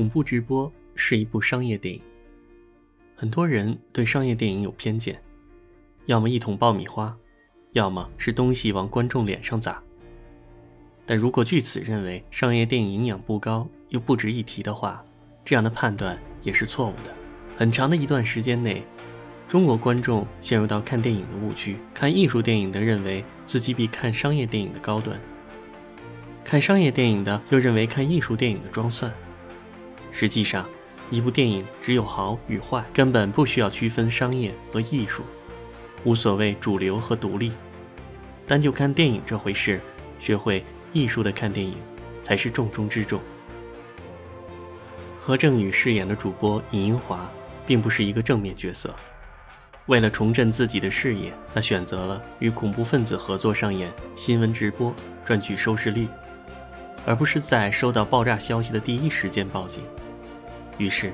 [0.00, 2.00] 恐怖直播是一部商业电影。
[3.14, 5.22] 很多人对商业电影有偏见，
[6.06, 7.14] 要么一桶爆米花，
[7.72, 9.82] 要么是东西往观众脸上砸。
[11.04, 15.04] 但如果据此认为商业电影营养不高又不值一提的话，
[15.44, 17.14] 这样的判断也是错误的。
[17.58, 18.82] 很长的一段时间内，
[19.46, 25.20] 中国观众陷入到看电影的误区，看艺术电影的认为自己比看商业电影的高端，
[26.42, 29.12] 看商业电影的又认为看艺术电影的装蒜。
[30.12, 30.68] 实际上，
[31.10, 35.22] 一部电影只有好与坏，根本不需要区分商业和艺术，
[36.04, 37.52] 无所谓主流和独立。
[38.46, 39.80] 单就看电影这回事，
[40.18, 41.76] 学会艺术的看电影，
[42.22, 43.20] 才是重中之重。
[45.18, 47.30] 何正宇饰演的主播尹英华，
[47.66, 48.94] 并不是一个正面角色。
[49.86, 56.08] 为了重振自己的事业，他选择了与恐怖分子合作上演新闻直播，赚取收视率。
[57.06, 59.82] 而不是在收到爆炸消息的第一时间报警。
[60.78, 61.12] 于是，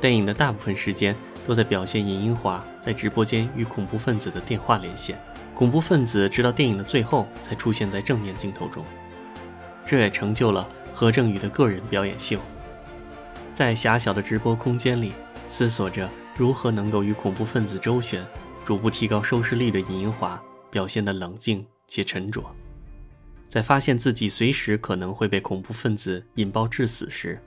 [0.00, 1.14] 电影的大部分时间
[1.44, 5.18] 都在表现尹英华在直播间与恐怖分子的电话连线。
[5.54, 8.84] 恐怖分子直到电影的最后才出现在正面镜头中，
[9.84, 12.38] 这也成就了何正宇的个人表演秀。
[13.56, 15.14] 在狭小的直播空间里，
[15.48, 18.24] 思索着如何能够与恐怖分子周旋，
[18.64, 22.44] 逐步提高收视率的尹英华表现得冷静且沉着。
[23.48, 27.40] 在发现自己随时可能会被恐怖分子引爆致死时，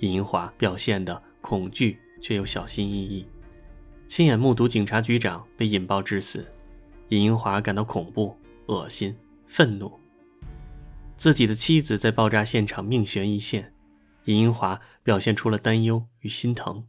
[0.00, 3.26] 尹英华表现的恐惧却又小心翼翼。
[4.06, 6.44] 亲眼目睹警察局长被引爆致死，
[7.08, 9.16] 尹英华感到恐怖、恶心、
[9.46, 9.92] 愤怒。
[11.16, 13.72] 自己的妻子在爆炸现场命悬一线，
[14.24, 16.84] 尹英华表现出了担忧与心疼。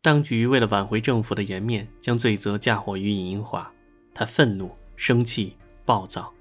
[0.00, 3.70] 当局为了挽回政府的颜面，将罪责嫁祸于尹英华，
[4.14, 6.32] 他愤怒、生气、暴躁。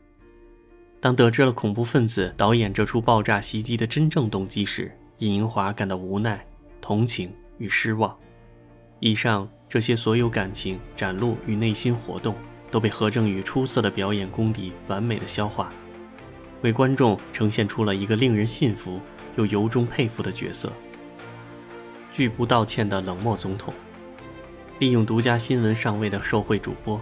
[1.03, 6.47] 当得知了恐怖分子导演这出爆炸袭击的真正动机时，尹英华感到无奈、
[6.79, 8.17] 同情与失望。
[9.01, 12.33] 以上这些所有感情展露与内心活动，
[12.71, 15.73] 都被何正宇出色的表演功底完美的消化，
[16.61, 19.02] 为观众呈现出了一个令人信服
[19.36, 20.71] 又由衷佩服的角色——
[22.13, 23.73] 拒不道歉的冷漠总统，
[24.80, 26.97] 利用独家新闻上位的受贿主播，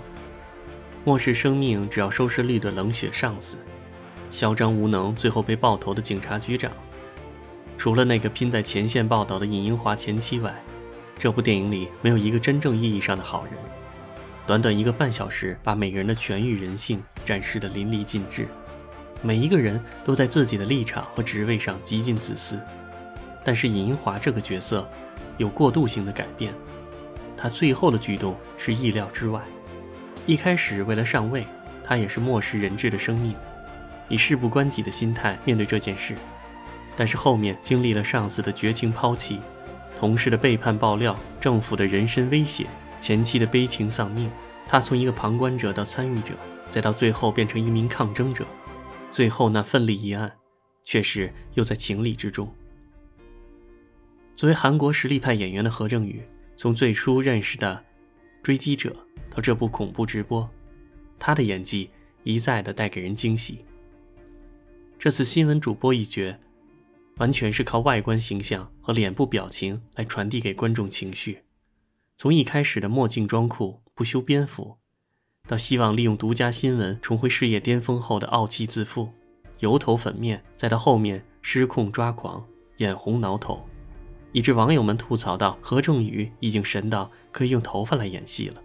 [1.05, 3.55] 漠视生命只要收视率的冷血上司。
[4.31, 6.71] 嚣张无能，最后被爆头的警察局长，
[7.77, 10.55] 除了那个拼在前线报道的尹英华前妻外，
[11.19, 13.53] 这部电影里没有一个真正意义上的好人。
[14.47, 18.47] 短短一个半小时，把每个人的权欲人性展示得淋漓尽致，
[19.21, 22.59] 每一个人都在自己的立场和职位上极尽自私。
[23.43, 24.87] 但是尹英华这个角色
[25.37, 26.53] 有过渡性的改变，
[27.37, 29.41] 他最后的举动是意料之外。
[30.25, 31.45] 一开始为了上位，
[31.83, 33.35] 他也是漠视人质的生命。
[34.11, 36.15] 以事不关己的心态面对这件事，
[36.97, 39.39] 但是后面经历了上司的绝情抛弃、
[39.95, 42.67] 同事的背叛爆料、政府的人身威胁、
[42.99, 44.29] 前妻的悲情丧命，
[44.67, 46.33] 他从一个旁观者到参与者，
[46.69, 48.45] 再到最后变成一名抗争者，
[49.09, 50.29] 最后那奋力一案，
[50.83, 52.53] 却是又在情理之中。
[54.35, 56.21] 作为韩国实力派演员的何正宇，
[56.57, 57.85] 从最初认识的
[58.43, 58.89] 《追击者》
[59.33, 60.49] 到这部恐怖直播，
[61.17, 61.89] 他的演技
[62.23, 63.63] 一再的带给人惊喜。
[65.01, 66.37] 这次新闻主播一角，
[67.17, 71.41] 完全是靠外观形象和脸部表情来传递给观众情绪。
[72.19, 74.77] 从一开始的墨镜装酷、不修边幅，
[75.47, 79.09] 到希望利用独家新闻重回事业巅峰后的傲气自负、
[79.57, 82.45] 油头粉面，再到后面失控抓狂、
[82.77, 83.67] 眼红挠头，
[84.33, 88.61] 以致网友们吐槽到何正宇已经神到可以用头发来演戏了。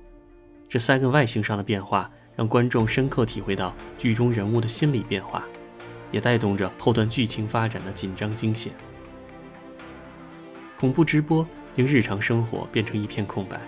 [0.69, 5.43] 这三个外形上的变化，让观众深刻体会到剧中人物的心理变化。
[6.11, 8.73] 也带动着后段剧情发展的紧张惊险。
[10.77, 13.61] 恐怖直播令日常生活变成一片空白，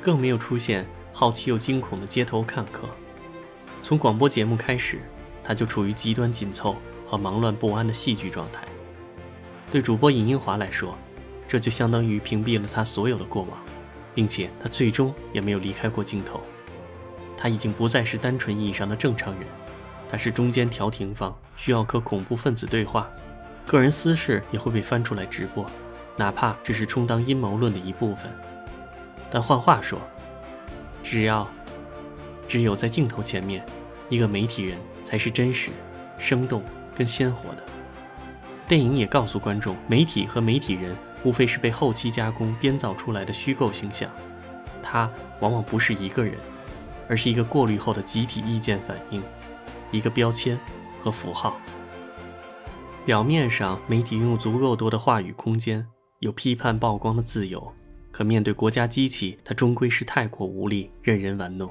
[0.00, 2.88] 更没有出现好奇又惊恐的街头看客。
[3.82, 4.98] 从广播节目开始，
[5.42, 8.66] 他就处于极端紧凑和忙乱不安的戏剧状态。
[9.70, 10.96] 对主播尹英华来说，
[11.46, 13.60] 这就相当于屏蔽了他所有的过往，
[14.14, 16.40] 并且他最终也没有离开过镜头。
[17.36, 19.42] 他已经不再是单纯意义上的正常人。
[20.14, 23.10] 他是中间调停方，需要和恐怖分子对话，
[23.66, 25.66] 个人私事也会被翻出来直播，
[26.16, 28.30] 哪怕只是充当阴谋论的一部分。
[29.28, 29.98] 但换话说，
[31.02, 31.48] 只要
[32.46, 33.66] 只有在镜头前面，
[34.08, 35.72] 一个媒体人才是真实、
[36.16, 36.62] 生动
[36.94, 37.64] 跟鲜活的。
[38.68, 44.08] 电影也告诉观众，媒体和媒体人无非是被后期加工编造出来的虚构形象，
[44.80, 46.34] 他往往不是一个人，
[47.08, 49.20] 而是一个过滤后的集体意见反应。
[49.94, 50.58] 一个标签
[51.00, 51.56] 和符号。
[53.06, 55.86] 表面上，媒体拥有足够多的话语空间，
[56.18, 57.72] 有批判曝光的自由，
[58.10, 61.70] 可面对国家机器，他终归是太过无力，任人玩弄。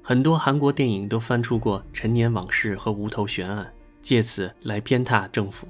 [0.00, 5.68] 很多韩国电影都翻出过陈年往事和无头悬案，借此来鞭挞政府，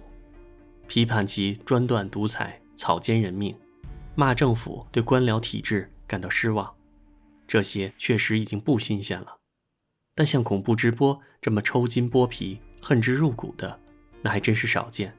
[0.86, 3.56] 批判其专断独裁、草菅人命，
[4.14, 6.72] 骂政府对官僚体制感到失望。
[7.48, 9.39] 这些确实已经不新鲜了，
[10.20, 13.80] 但像恐怖直播这么抽筋剥皮、恨之入骨的，
[14.20, 15.16] 那还真是少见。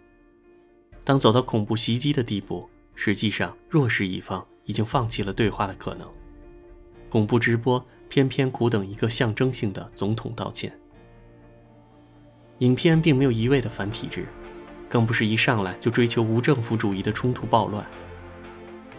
[1.03, 6.07] 当走到恐怖袭击的地步，实际上弱势一方已经放弃了对话的可能。
[7.09, 10.71] 恐怖直播偏偏苦等一个象征性的总统道歉。
[12.59, 14.27] 影片并没有一味的反体制，
[14.88, 17.83] 更不是一上来就追求无政府主义的冲突暴乱。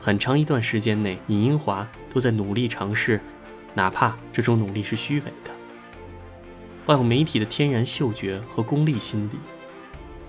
[0.01, 3.21] 很长一段时间内，尹英华都在努力尝试，
[3.73, 5.52] 哪怕这种努力是虚伪的。
[6.85, 9.39] 抱有媒体的天然嗅觉和功利心理，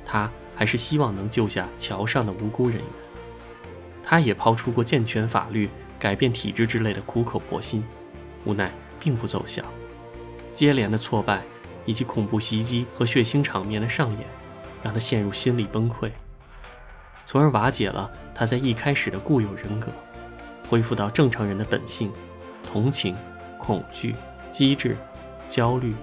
[0.06, 2.86] 他还是希望能救下桥上的无辜人员。
[4.04, 7.84] 他也抛出过健全法律、改变体制之类的苦口婆心，
[8.46, 9.64] 无奈并不奏效。
[10.54, 11.42] 接连的挫败，
[11.86, 14.28] 以及恐怖袭击和血腥场面的上演，
[14.84, 16.12] 让他陷入心理崩溃。
[17.26, 19.92] 从而瓦解了他在一开始的固有人格，
[20.70, 22.12] 恢复到正常人的本性，
[22.62, 23.16] 同情、
[23.58, 24.14] 恐惧、
[24.52, 24.98] 机智、
[25.48, 25.96] 焦虑，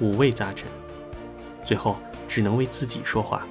[0.00, 0.68] 五味杂陈，
[1.64, 1.96] 最后
[2.26, 3.46] 只能为自己说话，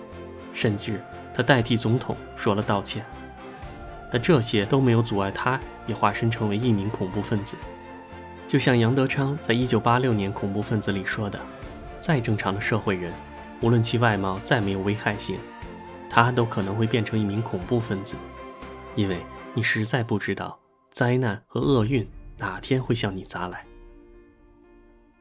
[0.53, 1.01] 甚至
[1.33, 3.05] 他代替总统说了道歉。
[4.11, 7.55] 但这些都没有阻碍他也化身成为一名恐怖分子。
[8.45, 11.39] 就像杨德昌在一九八六年恐怖分子里说的
[12.01, 13.13] ：“再正常的社会人，
[13.61, 15.37] 无论其外貌再没有危害性。”
[16.13, 18.17] 他都可能会变成一名恐怖分子，
[18.95, 20.59] 因为你实在不知道
[20.91, 22.05] 灾难和厄运
[22.37, 23.65] 哪天会向你砸来。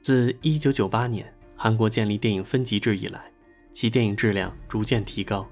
[0.01, 3.31] 自1998年韩国建立电影分级制以来，
[3.73, 5.49] 其电影质量逐渐提高，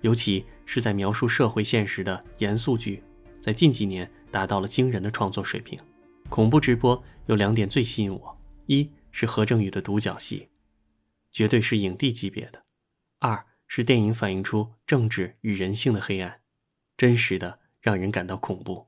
[0.00, 3.02] 尤其是在描述社会现实的严肃剧，
[3.40, 5.78] 在近几年达到了惊人的创作水平。
[6.28, 10.48] 恐怖直播有两点最吸引我：一是何正宇的独角戏，
[11.30, 12.60] 绝对是影帝级别的；
[13.18, 13.46] 二。
[13.66, 16.42] 是电影反映出政治与人性的黑暗，
[16.98, 18.86] 真实的让人感到恐怖。